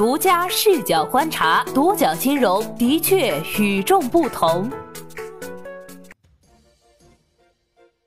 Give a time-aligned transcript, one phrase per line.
[0.00, 4.70] 独家视角观察，独角金融的确与众不同。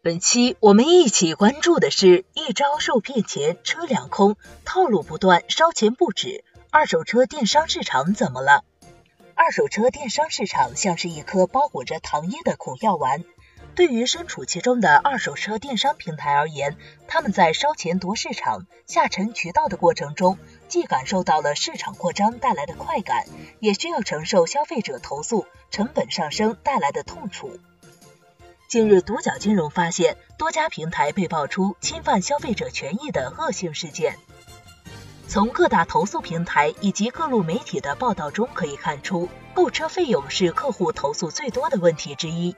[0.01, 6.43] 本期我们一起关注的是一招受骗钱，车两空，套路不断，烧钱不止。
[6.71, 8.63] 二手车电商市场怎么了？
[9.35, 13.23] 二手车电商市场像是一颗包裹着糖衣的苦药丸。
[13.75, 16.77] 对于身处其中的二手车电商平台而言，
[17.07, 20.37] 他们在烧钱夺市场、下沉渠道的过程中，
[20.67, 23.25] 既感受到了市场扩张带来的快感，
[23.59, 27.59] 也需要承受消费者投诉、成本上升带来的痛楚。
[28.67, 34.17] 近日，独角金融发现多家平台被爆出侵犯消费者权益的恶性事件。
[35.27, 42.55] 从各大投诉平台以及各路媒体的报道中可以看出，购车费用是客户投诉最多的问题之一。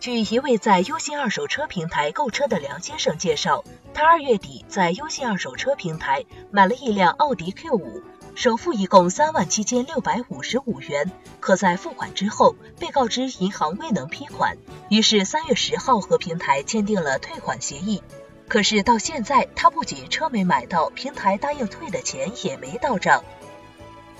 [0.00, 8.02] 据一位在优信二手车平台购车的梁先生介绍，他二月底在优信二手车平台买了一辆奥迪 Q5，
[8.36, 14.56] 首付一共三万七千六百五十五元，可在付款之后被告知银行未能批款，
[14.88, 18.00] 于是三月十号和平台签订了退款协议。
[18.46, 23.24] 可是到现在，他不仅车没买到，平台答应退的钱也没到账。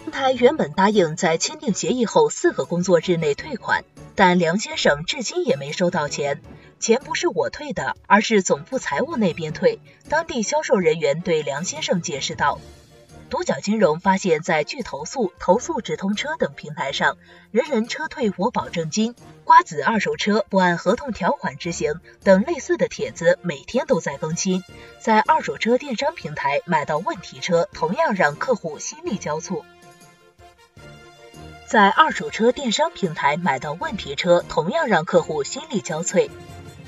[0.02, 3.84] 平台原本答应在签订协议后四个工作日内退款。
[4.19, 6.42] 但梁先生至今也没收到钱，
[6.80, 9.78] 钱不是我退的，而是总部财务那边退。
[10.08, 12.58] 当地销售人员对梁先生解释道
[13.30, 17.16] ：“独角金融发现，在拒投诉、投诉直通车等平台上，
[17.52, 24.64] 人人车退我保证金、瓜子二手车不按合同条款执行等类似的帖子，每天都在更新。
[25.00, 29.62] 在二手车电商平台买到问题车，同样让客户心力交瘁。”
[31.69, 36.30] 在二手车电商平台买到问题车，同样让客户心力交瘁。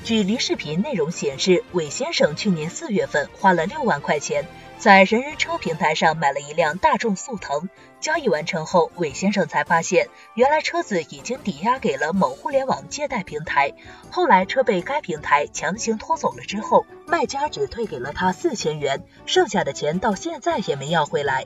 [0.04, 4.46] 据离视频内容显示，韦先生去年四月份花了六万块钱，
[4.78, 7.68] 在人人车平台上买了一辆大众速腾。
[8.00, 13.74] 交易完成后，韦先生才发现，原来车子已经抵押给了某互联网借贷平台。
[14.10, 21.44] 后来车被该平台强行拖走了之后，卖家只退给了他四千元，剩下的钱到现在也没要回来。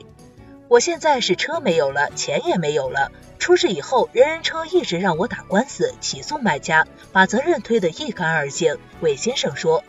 [0.67, 3.11] 我现在是车没有了，钱也没有了。
[3.37, 8.77] 出事以后，人人车一直让我打官司起诉卖家，把责任推得一干二净。
[9.01, 9.83] 韦先生说，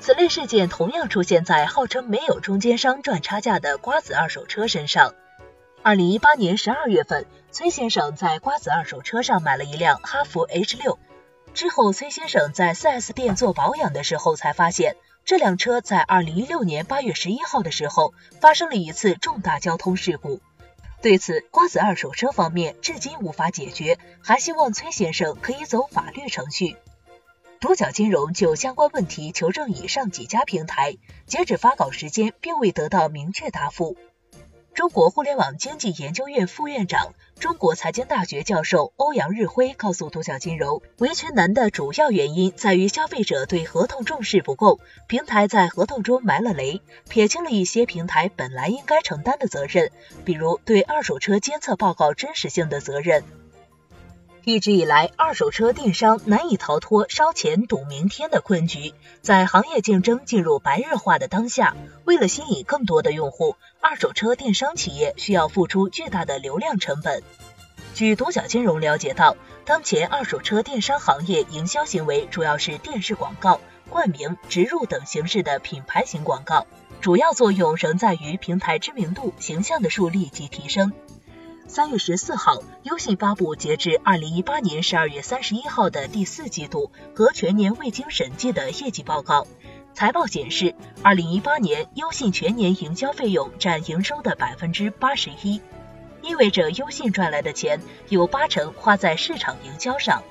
[0.00, 5.14] 此类事件同样出现在号称没有中间商赚差价的瓜子二手车身上。
[5.82, 10.98] 二零一八年十二月份，崔先生在瓜子二手车上买了一辆哈弗 H 六，
[11.54, 14.96] 之后崔先生在 4S 店做保养的时候才发现。
[15.24, 20.40] 这辆车在二零一六年八月十一号的时候发生了一次重大交通事故，
[21.02, 26.76] 对此瓜子二手车方面至今无法解决，还希望崔先生可以走法律程序。
[27.60, 33.96] 独角金融就相关问题求证以上几家平台，截止发稿时间并未得到明确答复。
[34.80, 46.80] 中国互联网经济研究院副院长、中国财经大学教授欧阳日辉告诉独角金融，维权难的主要原因在于消费者对合同重视不够，平台在合同中埋了雷，
[47.10, 49.90] 撇清了一些平台本来应该承担的责任，
[50.24, 53.22] 比如对二手车监测报告真实性的责任。
[54.44, 58.94] 一直以来，二手车电商难以逃脱烧钱赌明天的困局。
[59.20, 67.22] 在行业竞争进入白热化的当下，为了吸引更多的用户，二手车电商企业需要付出巨大的流量成本。
[67.94, 69.36] 据独角金融了解到，
[69.66, 76.66] 当前二手车电商行业营销行为主要是电视广告、冠名、植入等形式的品牌型广告，
[77.02, 80.92] 主要作用仍在于平台知名度、形象的树立及提升。
[81.72, 89.46] 三月十四号，优信发布截至二零一八年十二月三十一号的第四季度和全年未经审计的业绩报告。
[89.94, 95.60] 财报显示，二零一八年优信全年营销费用占营收的百分之八十一，
[96.22, 100.24] 意味着优信赚来的钱有八成花在市场营销上。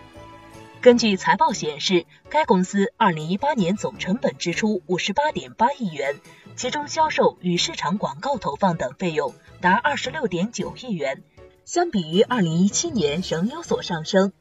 [0.81, 6.19] 根据财报显示，该公司二零一八年总成本支出五十八点八亿元，
[6.59, 11.23] 其中销售与市场广告投放等费用达二十六点九亿元。
[11.63, 14.33] 相比于二零一七年仍有所上升。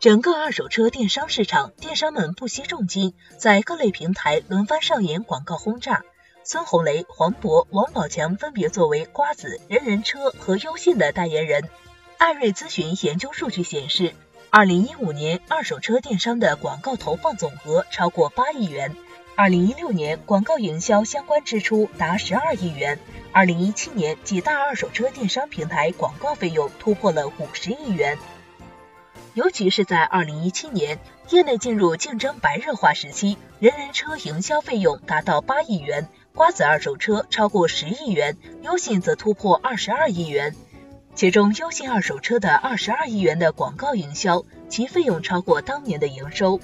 [0.00, 6.04] 整个二手车电商市场，电商们不惜重金，在各类平台轮番上演广告轰炸。
[6.42, 11.68] 孙红雷、黄渤、王宝强分别作为瓜子、人人车和优信的代言人。
[12.16, 14.14] 艾瑞咨询研究数据显示，
[14.48, 18.96] 二零一五年二手车电商的广告投放总额超过八亿元，
[19.38, 22.98] 二零一六年广告营销相关支出达十二亿元。
[23.30, 28.18] 二零一七年，几大二手车电商平台广告费用突破了五十亿元。
[29.34, 30.98] 尤其是在二零一七年，
[31.30, 40.56] 业内进入竞争白热化时期，人人车营销费用达到八亿元，瓜子二手车超过十亿元，优信则突破二十二亿元。
[41.14, 46.58] 其中，优信二手车的二十二亿元的广告营销，其费用超过当年的营收。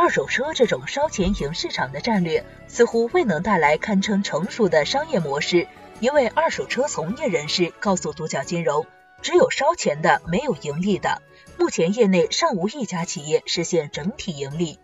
[0.00, 5.66] 二手车这种烧钱赢市场的战略，似乎未能带来堪称成熟的商业模式。
[5.98, 8.86] 一位二手车从业人士告诉独角金融
[9.22, 11.20] ：“只有烧钱的，没有盈利的。
[11.58, 14.78] 目前业内尚无一家企业实现整体盈利。”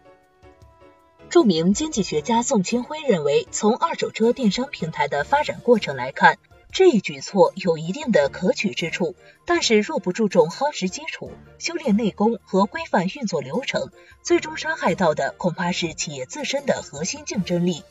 [1.31, 6.39] 著名经济学家宋清辉认为，从二手车电商平台的发展过程来看，
[6.75, 9.15] 这一举措有一定的可取之处，
[9.47, 13.93] 但是若不注重夯实基础、修炼内功和规范运作流程，
[14.25, 17.85] 最终伤害到的恐怕是企业自身的核心竞争力。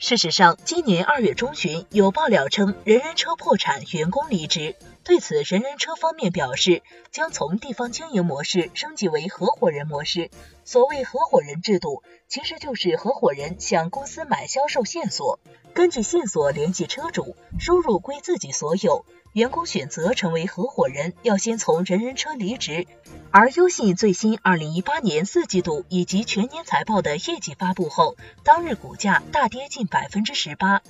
[0.00, 4.74] 事实上，今年二月中旬有爆料称人人车破产，员工离职。
[5.02, 10.30] 对此，人人车方面表示将从地方经营模式升级为合伙人模式。
[10.64, 15.40] 所谓合伙人制度，其实就是合伙人向公司买销售线索，
[15.74, 19.04] 根据线索联系车主，收入归自己所有。
[19.32, 22.86] 员工选择成为合伙人，要先从人人车离职。
[23.30, 30.82] 而优信最新二零一八年四季度以及全年财报的业绩发布后，当日股价大跌近百分之十八。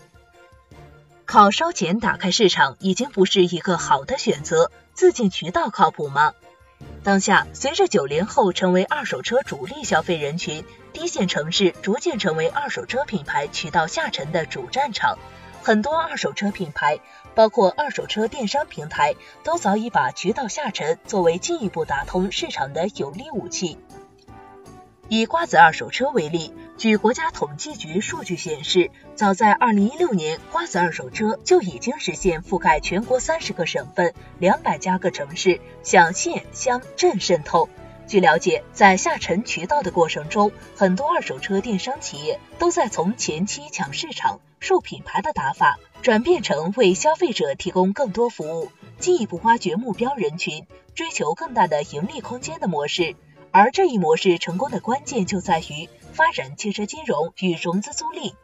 [1.31, 6.35] 靠烧钱打开市场已经不是一个好的选择，自建渠道靠谱吗？
[7.05, 15.21] 当下，随着九零后成为二手车主力消费人群，低线城市逐渐成为二手车品牌渠道下沉的主战场。
[15.63, 16.99] 很多二手车品牌，
[17.37, 23.79] 包括二手车电商平台，都早已把渠道下沉作为进一步打通市场的有力武器。
[25.13, 37.69] 以瓜子二手车为例，据国家统计局数据显示，早在二零一六年，瓜子二手车就已经实现覆盖全国三十个省份、两百加个城市，向县乡镇渗透。
[38.07, 48.71] 据了解，在下沉渠道的过程中，很多二手车电商企业都在从前期抢市场、树品牌的打法，转变成为消费者提供更多服务，
[49.01, 53.17] 进一步挖掘目标人群，追求更大的盈利空间的模式。
[53.53, 58.35] 而这一模式成功的关键就在于发展汽车金融与融资租赁。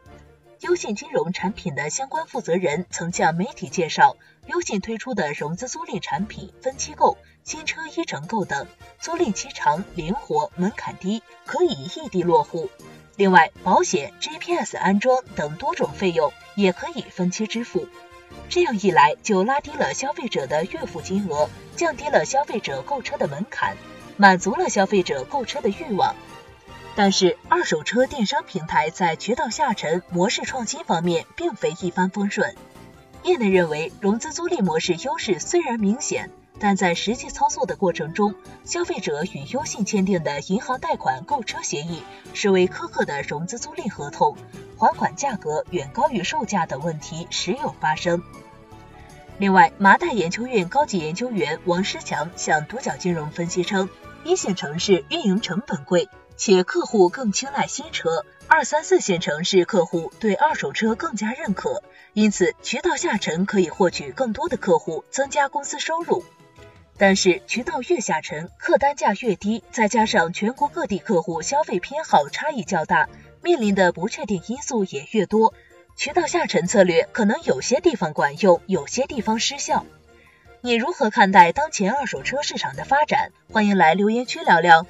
[0.61, 4.17] 优信金融产品的相关负责人曾向媒体介绍，
[4.47, 7.17] 优信推出的融资租赁产品分期购。
[7.43, 8.67] 新车一成购等，
[8.99, 12.69] 租赁期长、灵活、门槛低，可以异地落户。
[13.15, 17.87] 另外，保险、GPS 安装等多种费用也可以分期支付。
[18.49, 23.77] 这样一来，就拉低了消费者的月付金额，降低了消费者购车的门槛，
[24.17, 26.15] 满足了消费者购车的欲望。
[26.95, 32.55] 但是，二手车电商平台在渠道下沉、模式创新方面并非一帆风顺。
[33.23, 36.29] 业内认为，融资租赁模式优势虽然明显。
[36.59, 38.33] 但在实际操作的过程中，
[38.63, 42.01] 消费者与优信签订的银行贷款购车协议
[42.33, 44.35] 视为苛刻的融资租赁合同，
[44.75, 48.23] 还款价格远高于售价等问题时有发生。
[49.37, 53.87] 另外，麻袋研究院高级研究员王诗强向独角金融分析称，
[54.23, 61.81] 一线城市运营成本贵，且客户更青睐新车；二三四线城市客户对二手车更加认可，
[62.13, 66.23] 因此渠道下沉可以获取更多的客户，增加公司收入。
[66.97, 73.07] 但是渠道越下沉，客单价越低，再加上全国各地客户消费偏好差异较大，
[73.43, 75.53] 面临的不确定因素也越多，
[75.95, 79.85] 渠道下沉策略可能有些地方管用，有些地方失效。
[80.61, 83.31] 你如何看待当前二手车市场的发展？
[83.51, 84.85] 欢迎来留言区聊聊。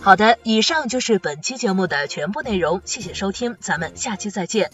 [0.00, 4.70] 好的，以上就是本期节目的全部内容，谢谢收听，咱们下期再见。